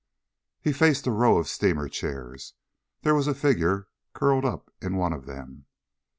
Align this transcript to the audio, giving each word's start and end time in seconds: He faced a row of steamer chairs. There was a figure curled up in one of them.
He 0.61 0.73
faced 0.73 1.05
a 1.05 1.11
row 1.11 1.37
of 1.37 1.47
steamer 1.47 1.87
chairs. 1.87 2.55
There 3.03 3.13
was 3.13 3.27
a 3.27 3.35
figure 3.35 3.87
curled 4.13 4.45
up 4.45 4.73
in 4.81 4.95
one 4.95 5.13
of 5.13 5.27
them. 5.27 5.67